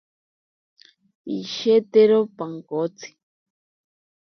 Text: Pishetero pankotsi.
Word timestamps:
Pishetero 1.23 2.19
pankotsi. 2.37 3.07